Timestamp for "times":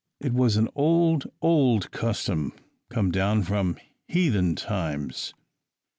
4.55-5.35